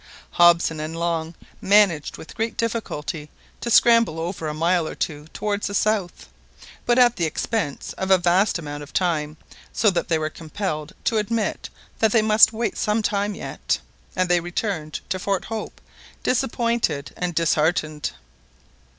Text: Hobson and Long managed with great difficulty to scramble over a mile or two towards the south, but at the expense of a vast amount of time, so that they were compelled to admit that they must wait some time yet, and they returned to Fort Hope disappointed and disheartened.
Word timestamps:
Hobson 0.31 0.79
and 0.79 0.99
Long 0.99 1.35
managed 1.61 2.17
with 2.17 2.33
great 2.33 2.57
difficulty 2.57 3.29
to 3.59 3.69
scramble 3.69 4.19
over 4.19 4.47
a 4.47 4.53
mile 4.55 4.87
or 4.87 4.95
two 4.95 5.27
towards 5.27 5.67
the 5.67 5.75
south, 5.75 6.27
but 6.87 6.97
at 6.97 7.17
the 7.17 7.25
expense 7.25 7.93
of 7.99 8.09
a 8.09 8.17
vast 8.17 8.57
amount 8.57 8.81
of 8.81 8.93
time, 8.93 9.37
so 9.71 9.91
that 9.91 10.07
they 10.07 10.17
were 10.17 10.31
compelled 10.31 10.93
to 11.03 11.19
admit 11.19 11.69
that 11.99 12.11
they 12.13 12.23
must 12.23 12.51
wait 12.51 12.79
some 12.79 13.03
time 13.03 13.35
yet, 13.35 13.77
and 14.15 14.27
they 14.27 14.39
returned 14.39 15.01
to 15.09 15.19
Fort 15.19 15.45
Hope 15.45 15.79
disappointed 16.23 17.13
and 17.15 17.35
disheartened. 17.35 18.13